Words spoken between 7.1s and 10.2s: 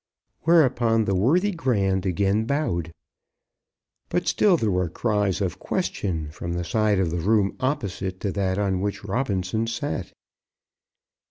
the room opposite to that on which Robinson sat.